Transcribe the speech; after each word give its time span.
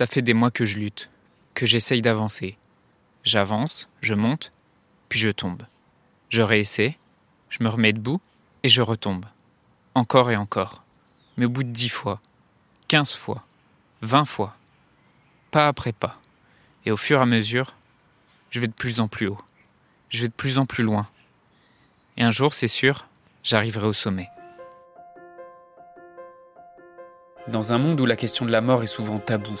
Ça 0.00 0.06
fait 0.06 0.22
des 0.22 0.32
mois 0.32 0.50
que 0.50 0.64
je 0.64 0.78
lutte, 0.78 1.10
que 1.52 1.66
j'essaye 1.66 2.00
d'avancer. 2.00 2.56
J'avance, 3.22 3.86
je 4.00 4.14
monte, 4.14 4.50
puis 5.10 5.18
je 5.18 5.28
tombe. 5.28 5.62
Je 6.30 6.40
réessaie, 6.40 6.96
je 7.50 7.62
me 7.62 7.68
remets 7.68 7.92
debout 7.92 8.18
et 8.62 8.70
je 8.70 8.80
retombe. 8.80 9.26
Encore 9.94 10.30
et 10.30 10.36
encore. 10.36 10.84
Mais 11.36 11.44
au 11.44 11.50
bout 11.50 11.64
de 11.64 11.68
dix 11.68 11.90
fois, 11.90 12.18
quinze 12.88 13.12
fois, 13.12 13.44
vingt 14.00 14.24
fois, 14.24 14.56
pas 15.50 15.68
après 15.68 15.92
pas. 15.92 16.18
Et 16.86 16.90
au 16.90 16.96
fur 16.96 17.18
et 17.18 17.22
à 17.22 17.26
mesure, 17.26 17.74
je 18.48 18.58
vais 18.58 18.68
de 18.68 18.72
plus 18.72 19.00
en 19.00 19.08
plus 19.08 19.26
haut. 19.26 19.42
Je 20.08 20.22
vais 20.22 20.28
de 20.28 20.32
plus 20.32 20.56
en 20.56 20.64
plus 20.64 20.82
loin. 20.82 21.08
Et 22.16 22.22
un 22.22 22.30
jour, 22.30 22.54
c'est 22.54 22.68
sûr, 22.68 23.06
j'arriverai 23.44 23.86
au 23.86 23.92
sommet. 23.92 24.30
Dans 27.48 27.74
un 27.74 27.78
monde 27.78 28.00
où 28.00 28.06
la 28.06 28.16
question 28.16 28.46
de 28.46 28.50
la 28.50 28.62
mort 28.62 28.82
est 28.82 28.86
souvent 28.86 29.18
taboue, 29.18 29.60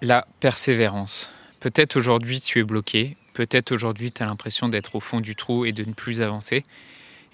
La 0.00 0.28
persévérance. 0.38 1.32
Peut-être 1.58 1.96
aujourd'hui 1.96 2.40
tu 2.40 2.60
es 2.60 2.62
bloqué, 2.62 3.16
peut-être 3.32 3.72
aujourd'hui 3.72 4.12
tu 4.12 4.22
as 4.22 4.26
l'impression 4.26 4.68
d'être 4.68 4.94
au 4.94 5.00
fond 5.00 5.20
du 5.20 5.34
trou 5.34 5.64
et 5.64 5.72
de 5.72 5.82
ne 5.84 5.92
plus 5.92 6.22
avancer. 6.22 6.62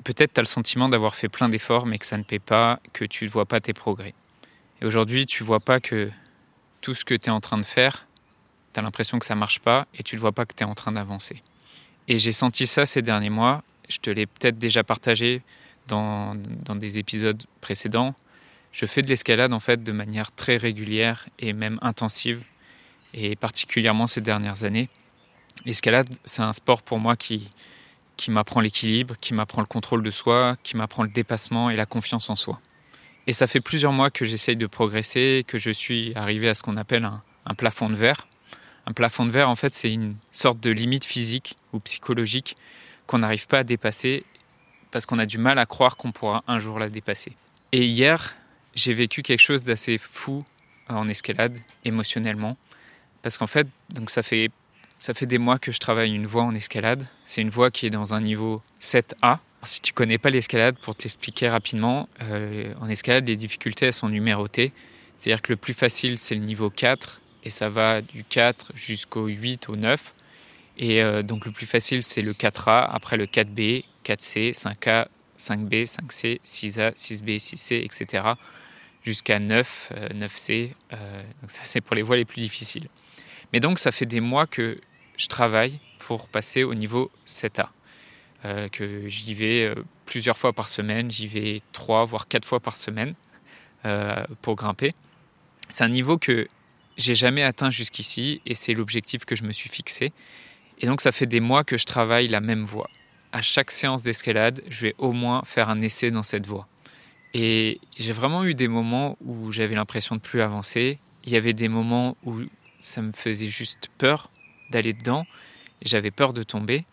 Peut-être 0.03 0.33
tu 0.33 0.41
as 0.41 0.43
le 0.43 0.49
sentiment 0.49 0.89
d'avoir 0.89 1.15
fait 1.15 1.29
plein 1.29 1.51
d'efforts 1.51 1.85
mais 1.85 1.99
que 1.99 2.07
ça 2.07 2.17
ne 2.17 2.23
paie 2.23 2.39
pas, 2.39 2.81
que 2.95 3.05
tu 3.05 3.27
ne 3.27 3.31
vois 3.31 3.45
pas 3.45 3.61
tes 3.61 3.75
progrès. 3.75 4.15
Et 4.81 4.87
aujourd'hui 4.87 5.27
tu 5.27 5.45
vois 5.45 5.61
pas 5.61 5.79
que 5.79 6.11
tout 6.81 6.95
ce 6.95 7.05
que 7.05 7.13
tu 7.13 7.29
es 7.29 7.31
en 7.31 7.43
train 7.43 7.59
de 7.59 7.67
faire, 7.67 8.07
tu 8.73 8.81
as 8.81 8.83
l'impression 8.83 9.19
que 9.19 9.27
ça 9.27 9.35
marche 9.35 9.61
pas 9.61 9.87
et 9.99 10.03
tu 10.03 10.17
ne 10.17 10.21
vois 10.21 10.33
pas 10.33 10.47
que 10.47 10.55
tu 10.55 10.63
es 10.63 10.67
en 10.67 10.75
train 10.75 10.93
d'avancer. 10.93 11.43
Et 12.09 12.17
j'ai 12.17 12.33
senti 12.33 12.67
ça 12.67 12.87
ces 12.87 13.03
derniers 13.03 13.29
mois, 13.29 13.63
je 13.91 13.99
te 13.99 14.09
l'ai 14.09 14.25
peut-être 14.25 14.57
déjà 14.57 14.83
partagé 14.83 15.43
dans, 15.87 16.35
dans 16.35 16.77
des 16.77 16.97
épisodes 16.97 17.43
précédents. 17.61 18.15
Je 18.73 18.87
fais 18.87 19.03
de 19.03 19.09
l'escalade 19.09 19.53
en 19.53 19.61
fait 19.61 19.85
de 19.85 19.93
manière 19.93 20.33
très 20.33 20.57
régulière 20.57 21.29
et 21.39 21.53
même 21.53 21.79
intensive 21.83 22.43
et 23.15 23.37
particulièrement 23.37 24.07
ces 24.07 24.21
dernières 24.21 24.65
années. 24.65 24.89
L'escalade, 25.65 26.09
c'est 26.25 26.43
un 26.43 26.53
sport 26.53 26.83
pour 26.83 26.99
moi 26.99 27.17
qui, 27.17 27.51
qui 28.17 28.31
m'apprend 28.31 28.61
l'équilibre, 28.61 29.15
qui 29.21 29.33
m'apprend 29.35 29.61
le 29.63 29.67
contrôle 29.67 30.03
de 30.03 30.11
soi, 30.11 30.57
qui 30.63 30.77
m'apprend 30.77 31.05
le 31.05 31.09
dépassement 31.09 31.71
et 31.71 31.77
la 31.77 31.87
confiance 31.87 32.29
en 32.29 32.37
soi. 32.37 32.61
Et 33.27 33.33
ça 33.33 33.47
fait 33.47 33.61
plusieurs 33.61 33.93
mois 33.93 34.11
que 34.11 34.25
j'essaye 34.25 34.57
de 34.57 34.67
progresser, 34.67 35.45
que 35.47 35.59
je 35.59 35.71
suis 35.71 36.13
arrivé 36.15 36.49
à 36.49 36.55
ce 36.55 36.63
qu'on 36.63 36.77
appelle 36.77 37.05
un, 37.05 37.23
un, 37.47 37.55
plafond 37.55 37.89
de 37.89 37.95
verre. 37.95 38.27
Un 38.87 38.93
plafond 38.93 39.25
de 39.25 39.31
verre, 39.31 39.49
en 39.49 39.57
fait, 39.57 39.75
c'est 39.75 39.91
une 39.91 40.17
sorte 40.31 40.61
de 40.61 40.71
limite 40.71 41.07
physique 41.07 41.57
ou 41.73 41.79
psychologique 41.81 42.57
qu'on 43.07 43.19
n'arrive 43.19 43.47
pas 43.47 43.61
à 43.61 43.65
dépasser 43.65 44.25
parce 44.91 45.07
qu'on 45.07 45.19
a 45.19 45.27
du 45.27 45.39
mal 45.39 45.59
à 45.59 45.67
croire 45.67 45.97
qu'on 45.97 46.13
pourra 46.13 46.43
un 46.47 46.59
jour 46.59 46.79
la 46.79 46.89
dépasser. 46.89 47.33
Et 47.73 47.87
hier, 47.87 48.37
j'ai 48.75 48.93
vécu 48.93 49.23
quelque 49.23 49.41
chose 49.41 49.63
d'assez 49.63 49.99
fou 49.99 50.45
en 50.89 51.09
escalade, 51.09 51.59
émotionnellement. 51.85 52.57
Parce 53.25 53.39
qu'en 53.39 53.47
fait, 53.47 53.67
donc 53.89 54.11
ça 54.11 54.23
fait, 54.23 54.51
ça 54.99 55.15
fait 55.15 55.25
des 55.25 55.39
mois 55.39 55.59
que 55.59 55.73
je 55.73 55.79
travaille 55.79 56.15
une 56.15 56.27
voie 56.27 56.43
en 56.43 56.55
escalade. 56.55 57.07
C'est 57.25 57.41
une 57.41 57.49
voie 57.49 57.71
qui 57.71 57.87
est 57.87 57.91
dans 57.91 58.13
un 58.13 58.21
niveau 58.21 58.63
7A. 58.83 59.39
Si 59.63 59.81
tu 59.81 59.95
connais 59.95 60.19
pas 60.19 60.29
l'escalade, 60.29 60.77
pour 60.77 60.95
t'expliquer 60.95 61.49
rapidement, 61.49 62.07
euh, 62.21 62.75
en 62.83 62.89
escalade, 62.91 63.27
les 63.27 63.37
difficultés 63.37 63.93
sont 63.93 64.11
numérotées. 64.11 64.73
C'est-à-dire 65.17 65.41
que 65.41 65.53
le 65.53 65.57
plus 65.57 65.73
facile, 65.73 66.19
c'est 66.19 66.35
le 66.35 66.43
niveau 66.43 66.69
4, 66.69 67.23
et 67.45 67.51
ça 67.51 67.71
va 67.71 68.03
du 68.03 68.25
4 68.25 68.73
jusqu'au 68.75 69.25
8, 69.25 69.71
au 69.71 69.77
9. 69.77 70.13
Et 70.77 71.03
euh, 71.03 71.23
donc 71.23 71.47
le 71.47 71.53
plus 71.53 71.67
facile, 71.67 72.03
c'est 72.03 72.21
le 72.21 72.35
4A, 72.35 72.91
après 72.93 73.17
le 73.17 73.25
4B, 73.25 73.85
4C, 74.05 74.53
5A, 74.53 75.07
5B, 75.39 75.87
5C, 75.87 76.41
6A, 76.43 76.93
6B, 76.93 77.39
6C, 77.39 77.83
etc. 77.83 78.23
jusqu'à 79.03 79.39
9, 79.39 79.93
euh, 79.97 80.09
9C. 80.11 80.73
Euh, 80.93 81.23
donc 81.41 81.51
ça, 81.51 81.63
c'est 81.65 81.81
pour 81.81 81.97
les 81.97 82.03
voies 82.03 82.17
les 82.17 82.27
plus 82.27 82.43
difficiles. 82.43 82.89
Mais 83.53 83.61
donc, 83.61 83.79
ça 83.79 83.93
fait 83.93 84.07
des 84.07 84.21
mois 84.21 84.47
que 84.47 84.79
je 85.17 85.27
travaille 85.27 85.79
pour 85.99 86.29
passer 86.29 86.65
au 86.65 86.75
niveau 86.75 87.11
7A. 87.27 87.69
Euh, 88.45 88.69
que 88.69 89.09
j'y 89.09 89.33
vais 89.33 89.65
euh, 89.65 89.75
plusieurs 90.05 90.37
fois 90.37 90.53
par 90.53 90.69
semaine, 90.69 91.11
j'y 91.11 91.27
vais 91.27 91.63
trois, 91.73 92.05
voire 92.05 92.29
quatre 92.29 92.47
fois 92.47 92.61
par 92.61 92.77
semaine 92.77 93.15
euh, 93.87 94.23
pour 94.43 94.55
grimper. 94.55 94.95
C'est 95.71 95.83
un 95.83 95.89
niveau 95.89 96.19
que 96.19 96.47
j'ai 96.99 97.15
jamais 97.15 97.43
atteint 97.43 97.71
jusqu'ici 97.71 98.43
et 98.45 98.55
c'est 98.55 98.75
l'objectif 98.75 99.25
que 99.25 99.35
je 99.35 99.45
me 99.45 99.53
suis 99.53 99.71
fixé. 99.71 100.13
Et 100.79 100.87
donc, 100.87 101.01
ça 101.01 101.11
fait 101.11 101.27
des 101.27 101.41
mois 101.41 101.65
que 101.65 101.79
je 101.79 101.87
travaille 101.87 102.29
la 102.29 102.41
même 102.41 102.65
voie. 102.65 102.91
À 103.33 103.41
chaque 103.41 103.71
séance 103.71 104.03
d'escalade, 104.03 104.63
je 104.69 104.83
vais 104.83 104.95
au 104.99 105.13
moins 105.13 105.43
faire 105.47 105.71
un 105.71 105.81
essai 105.81 106.11
dans 106.11 106.23
cette 106.23 106.47
voie. 106.47 106.69
Et 107.33 107.81
j'ai 107.97 108.13
vraiment 108.13 108.45
eu 108.45 108.55
des 108.55 108.69
moments 108.69 109.17
où 109.25 109.53
j'avais 109.53 109.75
l'impression 109.75 110.17
de 110.17 110.21
plus 110.21 110.43
avancer. 110.43 110.99
Il 111.25 111.33
y 111.33 111.37
avait 111.37 111.55
des 111.55 111.69
moments 111.69 112.17
où 112.25 112.43
ça 112.85 113.01
me 113.01 113.13
faisait 113.13 113.49
juste 113.49 113.89
peur 113.99 114.31
d'aller 114.71 114.93
dedans, 114.93 115.27
j'avais 115.83 116.11
peur 116.11 116.33
de 116.33 116.43
tomber, 116.43 116.85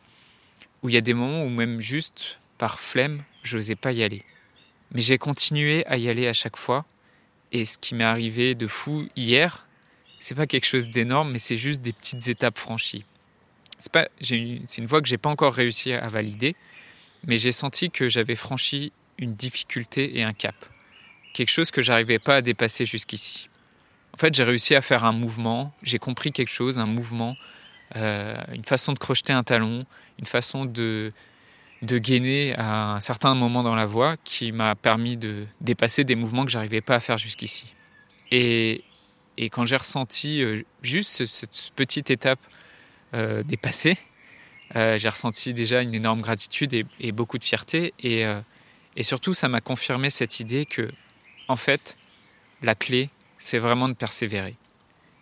où 0.81 0.89
il 0.89 0.95
y 0.95 0.97
a 0.97 1.01
des 1.01 1.13
moments 1.13 1.43
où 1.43 1.49
même 1.49 1.81
juste 1.81 2.39
par 2.57 2.79
flemme, 2.79 3.23
je 3.43 3.57
n'osais 3.57 3.75
pas 3.75 3.91
y 3.91 4.01
aller. 4.01 4.23
Mais 4.91 5.01
j'ai 5.01 5.17
continué 5.17 5.85
à 5.87 5.97
y 5.97 6.09
aller 6.09 6.27
à 6.27 6.33
chaque 6.33 6.57
fois, 6.57 6.85
et 7.51 7.65
ce 7.65 7.77
qui 7.77 7.93
m'est 7.93 8.05
arrivé 8.05 8.55
de 8.55 8.67
fou 8.67 9.07
hier, 9.15 9.67
c'est 10.19 10.35
pas 10.35 10.47
quelque 10.47 10.65
chose 10.65 10.89
d'énorme, 10.89 11.31
mais 11.31 11.39
c'est 11.39 11.57
juste 11.57 11.81
des 11.81 11.93
petites 11.93 12.27
étapes 12.27 12.57
franchies. 12.57 13.05
C'est 13.77 13.91
pas, 13.91 14.07
une, 14.29 14.65
une 14.77 14.85
voie 14.85 15.01
que 15.01 15.07
j'ai 15.07 15.17
pas 15.17 15.29
encore 15.29 15.53
réussi 15.53 15.91
à 15.91 16.07
valider, 16.07 16.55
mais 17.25 17.37
j'ai 17.37 17.51
senti 17.51 17.91
que 17.91 18.07
j'avais 18.07 18.35
franchi 18.35 18.93
une 19.17 19.35
difficulté 19.35 20.17
et 20.17 20.23
un 20.23 20.33
cap, 20.33 20.55
quelque 21.33 21.49
chose 21.49 21.69
que 21.69 21.81
j'arrivais 21.81 22.19
pas 22.19 22.37
à 22.37 22.41
dépasser 22.41 22.85
jusqu'ici. 22.85 23.50
Fait, 24.21 24.35
j'ai 24.35 24.43
réussi 24.43 24.75
à 24.75 24.81
faire 24.81 25.03
un 25.03 25.13
mouvement, 25.13 25.73
j'ai 25.81 25.97
compris 25.97 26.31
quelque 26.31 26.51
chose, 26.51 26.77
un 26.77 26.85
mouvement, 26.85 27.35
euh, 27.95 28.35
une 28.53 28.63
façon 28.63 28.93
de 28.93 28.99
crocheter 28.99 29.33
un 29.33 29.41
talon, 29.41 29.83
une 30.19 30.27
façon 30.27 30.65
de, 30.65 31.11
de 31.81 31.97
gainer 31.97 32.53
à 32.55 32.93
un 32.93 32.99
certain 32.99 33.33
moment 33.33 33.63
dans 33.63 33.73
la 33.73 33.87
voie 33.87 34.17
qui 34.17 34.51
m'a 34.51 34.75
permis 34.75 35.17
de 35.17 35.47
dépasser 35.59 36.03
des 36.03 36.13
mouvements 36.13 36.45
que 36.45 36.51
j'arrivais 36.51 36.81
pas 36.81 36.93
à 36.93 36.99
faire 36.99 37.17
jusqu'ici. 37.17 37.73
Et, 38.29 38.83
et, 39.37 39.49
quand 39.49 39.65
j'ai 39.65 39.77
ressenti 39.77 40.43
euh, 40.43 40.61
juste 40.83 41.25
cette 41.25 41.71
petite 41.75 42.11
étape 42.11 42.41
euh, 43.15 43.41
dépassée, 43.41 43.97
j'ai 44.75 45.09
ressenti 45.09 45.55
déjà 45.55 45.81
une 45.81 45.95
énorme 45.95 46.21
gratitude 46.21 46.75
et, 46.75 46.85
et 46.99 47.11
beaucoup 47.11 47.39
de 47.39 47.43
fierté. 47.43 47.95
Et, 48.03 48.23
et 48.95 49.01
surtout, 49.01 49.33
ça 49.33 49.49
m'a 49.49 49.61
confirmé 49.61 50.11
cette 50.11 50.39
idée 50.39 50.67
que, 50.67 50.91
en 51.47 51.55
fait, 51.55 51.97
la 52.61 52.75
clé, 52.75 53.09
c'est 53.41 53.57
vraiment 53.57 53.89
de 53.89 53.93
persévérer. 53.93 54.55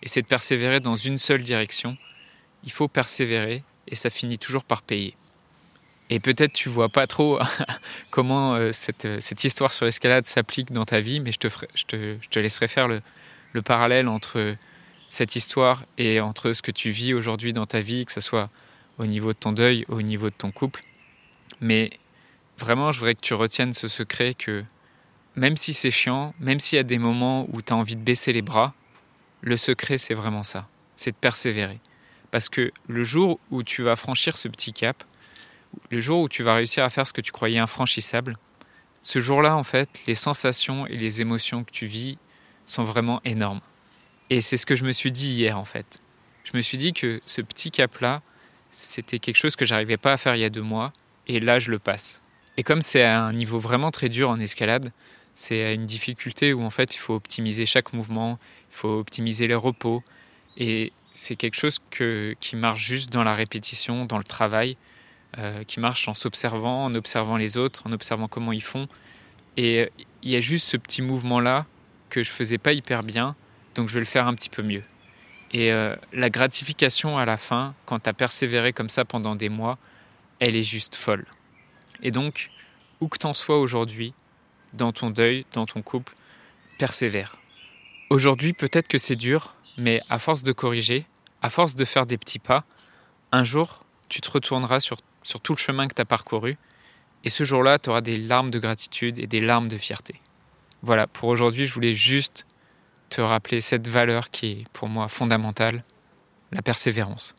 Et 0.04 0.10
c'est 0.10 0.22
de 0.22 0.28
persévérer 0.28 0.82
dans 0.82 0.98
une 0.98 1.18
seule 1.18 1.42
direction. 1.42 1.98
Il 2.66 2.72
faut 2.72 2.90
persévérer 2.90 3.64
et 3.88 3.96
ça 3.96 4.10
finit 4.10 4.38
toujours 4.38 4.66
par 4.66 4.82
payer. 4.82 5.16
Et 6.10 6.20
peut-être 6.20 6.52
tu 6.52 6.68
vois 6.68 6.90
pas 6.90 7.08
trop 7.08 7.40
comment 8.12 8.56
euh, 8.56 8.72
cette, 8.74 9.22
cette, 9.22 9.44
histoire 9.46 9.72
sur 9.72 9.86
l'escalade 9.86 10.28
s'applique 10.28 10.74
dans 10.74 10.84
ta 10.84 11.00
vie, 11.00 11.22
mais 11.22 11.32
je 11.32 11.40
te, 11.40 11.48
je 11.76 11.84
te, 11.86 12.18
je 12.22 12.30
te 12.30 12.40
laisserai 12.40 12.68
faire 12.68 12.88
le, 12.90 13.02
le, 13.54 13.62
parallèle 13.62 14.08
entre 14.10 14.56
cette 15.08 15.36
histoire 15.36 15.86
et 15.98 16.20
entre 16.20 16.52
ce 16.52 16.62
que 16.62 16.72
tu 16.72 16.90
vis 16.90 17.14
aujourd'hui 17.14 17.54
dans 17.54 17.68
ta 17.68 17.80
vie, 17.80 18.06
que 18.06 18.12
ce 18.12 18.22
soit 18.22 18.50
au 18.98 19.06
niveau 19.06 19.32
de 19.32 19.38
ton 19.38 19.54
deuil, 19.54 19.86
au 19.88 20.02
niveau 20.02 20.30
de 20.30 20.36
ton 20.36 20.52
couple. 20.52 20.84
Mais 21.62 21.92
vraiment, 22.58 22.92
je 22.92 23.00
voudrais 23.00 23.16
que 23.16 23.22
tu 23.22 23.34
retiennes 23.34 23.74
ce 23.74 23.88
secret 23.88 24.34
que 24.34 24.66
même 25.40 25.56
si 25.56 25.74
c'est 25.74 25.90
chiant, 25.90 26.34
même 26.40 26.60
s'il 26.60 26.76
y 26.76 26.80
a 26.80 26.84
des 26.84 26.98
moments 26.98 27.48
où 27.54 27.62
tu 27.62 27.72
as 27.72 27.76
envie 27.76 27.96
de 27.96 28.02
baisser 28.02 28.34
les 28.34 28.42
bras, 28.42 28.74
le 29.42 29.56
secret, 29.56 29.98
c'est 29.98 30.14
vraiment 30.14 30.44
ça. 30.44 30.68
C'est 30.96 31.12
de 31.12 31.16
persévérer. 31.16 31.80
Parce 32.30 32.50
que 32.50 32.72
le 32.88 33.04
jour 33.06 33.40
où 33.50 33.64
tu 33.64 33.82
vas 33.82 33.96
franchir 33.96 34.36
ce 34.36 34.50
petit 34.50 34.74
cap, 34.74 35.02
le 35.92 36.02
jour 36.02 36.20
où 36.20 36.28
tu 36.28 36.44
vas 36.44 36.56
réussir 36.56 36.84
à 36.84 36.90
faire 36.90 37.08
ce 37.08 37.14
que 37.14 37.22
tu 37.22 37.32
croyais 37.32 37.58
infranchissable, 37.58 38.36
ce 39.02 39.22
jour-là, 39.22 39.56
en 39.56 39.64
fait, 39.64 40.02
les 40.08 40.16
sensations 40.16 40.86
et 40.88 40.98
les 40.98 41.22
émotions 41.22 41.64
que 41.64 41.72
tu 41.72 41.86
vis 41.86 42.18
sont 42.66 42.84
vraiment 42.84 43.22
énormes. 43.24 43.62
Et 44.30 44.42
c'est 44.42 44.58
ce 44.58 44.66
que 44.66 44.76
je 44.76 44.84
me 44.84 44.92
suis 44.92 45.14
dit 45.14 45.32
hier, 45.32 45.58
en 45.58 45.64
fait. 45.64 46.02
Je 46.44 46.52
me 46.58 46.62
suis 46.62 46.78
dit 46.78 46.92
que 46.92 47.22
ce 47.26 47.42
petit 47.42 47.72
cap-là, 47.72 48.22
c'était 48.72 49.20
quelque 49.20 49.38
chose 49.38 49.56
que 49.56 49.66
j'arrivais 49.66 49.98
pas 49.98 50.12
à 50.12 50.18
faire 50.18 50.36
il 50.36 50.42
y 50.42 50.46
a 50.46 50.50
deux 50.50 50.62
mois, 50.62 50.92
et 51.28 51.40
là, 51.40 51.60
je 51.60 51.72
le 51.72 51.80
passe. 51.80 52.22
Et 52.58 52.64
comme 52.64 52.82
c'est 52.82 53.04
à 53.04 53.24
un 53.24 53.32
niveau 53.32 53.58
vraiment 53.58 53.90
très 53.90 54.10
dur 54.10 54.30
en 54.30 54.38
escalade, 54.42 54.92
c'est 55.36 55.74
une 55.74 55.86
difficulté 55.86 56.54
où 56.54 56.62
en 56.62 56.70
fait 56.70 56.96
il 56.96 56.98
faut 57.00 57.16
optimiser 57.16 57.66
chaque 57.66 57.94
mouvement, 57.94 58.40
il 58.72 58.76
faut 58.76 59.00
optimiser 59.00 59.48
les 59.48 59.56
repos. 59.56 60.04
Et 60.58 60.92
c'est 61.14 61.36
quelque 61.36 61.56
chose 61.56 61.80
que, 61.92 62.36
qui 62.40 62.56
marche 62.56 62.86
juste 62.86 63.12
dans 63.12 63.24
la 63.24 63.34
répétition, 63.34 64.06
dans 64.06 64.18
le 64.18 64.24
travail, 64.24 64.78
euh, 65.38 65.64
qui 65.64 65.80
marche 65.80 66.08
en 66.08 66.14
s'observant, 66.14 66.86
en 66.86 66.96
observant 66.96 67.38
les 67.38 67.58
autres, 67.58 67.84
en 67.86 67.92
observant 67.92 68.28
comment 68.28 68.52
ils 68.52 68.64
font. 68.64 68.88
Et 69.58 69.90
il 70.24 70.30
y 70.30 70.36
a 70.36 70.42
juste 70.42 70.68
ce 70.68 70.78
petit 70.78 71.02
mouvement-là 71.02 71.66
que 72.10 72.24
je 72.24 72.32
faisais 72.32 72.58
pas 72.58 72.74
hyper 72.74 73.04
bien, 73.04 73.36
donc 73.76 73.90
je 73.90 73.94
vais 73.94 74.00
le 74.00 74.06
faire 74.06 74.28
un 74.28 74.34
petit 74.34 74.50
peu 74.50 74.64
mieux. 74.64 74.84
Et 75.52 75.72
euh, 75.72 75.96
la 76.14 76.30
gratification 76.30 77.18
à 77.18 77.26
la 77.26 77.38
fin, 77.38 77.74
quand 77.86 78.00
tu 78.00 78.10
as 78.10 78.14
persévéré 78.14 78.74
comme 78.74 78.90
ça 78.90 79.06
pendant 79.06 79.36
des 79.36 79.50
mois, 79.50 79.78
elle 80.40 80.56
est 80.56 80.64
juste 80.64 80.96
folle. 80.96 81.26
Et 82.02 82.12
donc, 82.12 82.52
où 83.02 83.08
que 83.08 83.18
t'en 83.18 83.34
sois 83.34 83.60
aujourd'hui, 83.60 84.14
dans 84.74 84.92
ton 84.92 85.10
deuil, 85.10 85.46
dans 85.54 85.66
ton 85.66 85.82
couple, 85.82 86.14
persévère. 86.78 87.38
Aujourd'hui, 88.10 88.54
peut-être 88.54 88.88
que 88.88 88.98
c'est 88.98 89.16
dur, 89.16 89.56
mais 89.78 90.02
à 90.10 90.20
force 90.20 90.44
de 90.44 90.52
corriger, 90.52 91.06
à 91.42 91.50
force 91.50 91.76
de 91.76 91.86
faire 91.86 92.06
des 92.06 92.18
petits 92.18 92.40
pas, 92.40 92.64
un 93.32 93.44
jour, 93.44 93.86
tu 94.10 94.22
te 94.22 94.30
retourneras 94.30 94.80
sur, 94.80 94.98
sur 95.24 95.40
tout 95.42 95.54
le 95.54 95.60
chemin 95.60 95.88
que 95.88 95.94
tu 95.94 96.02
as 96.02 96.06
parcouru, 96.06 96.58
et 97.24 97.30
ce 97.30 97.44
jour-là, 97.44 97.80
tu 97.80 97.90
auras 97.90 98.02
des 98.02 98.18
larmes 98.18 98.50
de 98.50 98.60
gratitude 98.60 99.20
et 99.20 99.28
des 99.28 99.42
larmes 99.42 99.68
de 99.68 99.78
fierté. 99.78 100.22
Voilà, 100.82 101.08
pour 101.08 101.30
aujourd'hui, 101.30 101.66
je 101.66 101.74
voulais 101.74 101.94
juste 101.94 102.46
te 103.10 103.22
rappeler 103.22 103.62
cette 103.62 103.88
valeur 103.88 104.32
qui 104.32 104.52
est 104.52 104.68
pour 104.72 104.88
moi 104.88 105.08
fondamentale, 105.08 105.84
la 106.52 106.62
persévérance. 106.62 107.36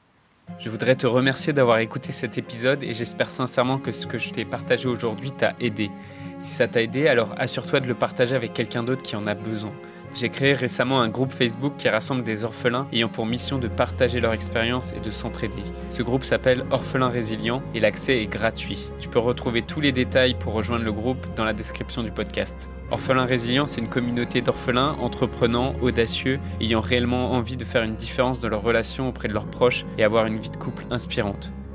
Je 0.59 0.69
voudrais 0.69 0.97
te 0.97 1.07
remercier 1.07 1.53
d'avoir 1.53 1.79
écouté 1.79 2.13
cet 2.13 2.37
épisode 2.37 2.83
et 2.83 2.93
j'espère 2.93 3.31
sincèrement 3.31 3.79
que 3.79 3.93
ce 3.93 4.07
que 4.07 4.19
je 4.19 4.31
t'ai 4.31 4.45
partagé 4.45 4.89
aujourd'hui 4.89 5.31
t'a 5.31 5.55
aidé. 5.61 5.91
Si 6.41 6.55
ça 6.55 6.67
t'a 6.67 6.81
aidé, 6.81 7.07
alors 7.07 7.35
assure-toi 7.37 7.81
de 7.81 7.87
le 7.87 7.95
partager 7.95 8.35
avec 8.35 8.55
quelqu'un 8.55 8.83
d'autre 8.83 9.03
qui 9.03 9.15
en 9.15 9.27
a 9.27 9.35
besoin. 9.35 9.73
J'ai 10.15 10.31
créé 10.31 10.55
récemment 10.55 11.03
un 11.03 11.09
groupe 11.09 11.33
Facebook 11.33 11.75
qui 11.77 11.89
rassemble 11.91 12.23
des 12.23 12.45
orphelins 12.45 12.89
ayant 12.95 13.11
pour 13.11 13.27
mission 13.27 13.59
de 13.59 13.69
partager 13.69 14.21
leur 14.21 14.33
expérience 14.33 14.95
et 14.95 15.01
de 15.01 15.11
s'entraider. 15.11 15.63
Ce 15.91 16.03
groupe 16.03 16.25
s'appelle 16.25 16.65
Orphelins 16.71 17.11
Résilients 17.11 17.63
et 17.75 17.81
l'accès 17.81 18.23
est 18.23 18.27
gratuit. 18.27 18.89
Tu 18.99 19.09
peux 19.09 19.19
retrouver 19.19 19.61
tous 19.61 19.81
les 19.81 19.93
détails 19.93 20.35
pour 20.35 20.55
rejoindre 20.55 20.85
le 20.85 20.93
groupe 20.93 21.27
dans 21.37 21.45
la 21.45 21.53
description 21.53 22.03
du 22.03 22.11
podcast. 22.11 22.71
Orphelins 22.91 23.27
Résilients, 23.27 23.67
c'est 23.67 23.83
une 23.83 23.89
communauté 23.89 24.41
d'orphelins 24.41 24.97
entreprenants, 24.99 25.75
audacieux, 25.83 26.41
ayant 26.61 26.81
réellement 26.81 27.33
envie 27.33 27.59
de 27.59 27.67
faire 27.67 27.83
une 27.83 27.97
différence 27.97 28.41
dans 28.41 28.49
leurs 28.49 28.63
relations 28.63 29.11
auprès 29.11 29.29
de 29.29 29.35
leurs 29.35 29.47
proches 29.47 29.85
et 29.99 30.05
avoir 30.05 30.25
une 30.25 30.39
vie 30.39 30.51
de 30.51 30.57
couple 30.57 30.87
inspirante. 30.91 31.53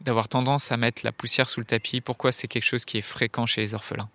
d'avoir 0.00 0.28
tendance 0.28 0.72
à 0.72 0.76
mettre 0.76 1.02
la 1.04 1.12
poussière 1.12 1.48
sous 1.48 1.60
le 1.60 1.66
tapis, 1.66 2.00
pourquoi 2.00 2.32
c'est 2.32 2.48
quelque 2.48 2.64
chose 2.64 2.84
qui 2.84 2.98
est 2.98 3.02
fréquent 3.02 3.46
chez 3.46 3.60
les 3.60 3.74
orphelins? 3.74 4.08